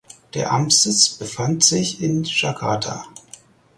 Der 0.33 0.51
Amtssitz 0.51 1.09
befand 1.09 1.63
sich 1.63 2.01
in 2.01 2.23
Jakarta. 2.23 3.05